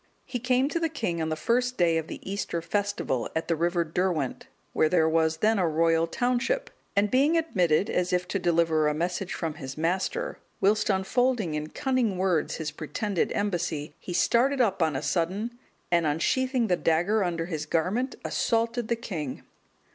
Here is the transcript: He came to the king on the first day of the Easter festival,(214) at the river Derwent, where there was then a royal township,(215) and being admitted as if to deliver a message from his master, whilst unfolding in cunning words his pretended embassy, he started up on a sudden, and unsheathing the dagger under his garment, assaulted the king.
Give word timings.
He 0.25 0.39
came 0.39 0.67
to 0.69 0.79
the 0.79 0.89
king 0.89 1.21
on 1.21 1.29
the 1.29 1.35
first 1.35 1.77
day 1.77 1.99
of 1.99 2.07
the 2.07 2.19
Easter 2.27 2.59
festival,(214) 2.59 3.31
at 3.35 3.47
the 3.47 3.55
river 3.55 3.83
Derwent, 3.83 4.47
where 4.73 4.89
there 4.89 5.07
was 5.07 5.37
then 5.37 5.59
a 5.59 5.67
royal 5.67 6.07
township,(215) 6.07 6.71
and 6.95 7.11
being 7.11 7.37
admitted 7.37 7.87
as 7.87 8.11
if 8.11 8.27
to 8.29 8.39
deliver 8.39 8.87
a 8.87 8.95
message 8.95 9.31
from 9.35 9.53
his 9.53 9.77
master, 9.77 10.39
whilst 10.59 10.89
unfolding 10.89 11.53
in 11.53 11.69
cunning 11.69 12.17
words 12.17 12.55
his 12.55 12.71
pretended 12.71 13.31
embassy, 13.33 13.93
he 13.99 14.11
started 14.11 14.59
up 14.59 14.81
on 14.81 14.95
a 14.95 15.03
sudden, 15.03 15.59
and 15.91 16.07
unsheathing 16.07 16.65
the 16.65 16.75
dagger 16.75 17.23
under 17.23 17.45
his 17.45 17.67
garment, 17.67 18.15
assaulted 18.25 18.87
the 18.87 18.95
king. 18.95 19.43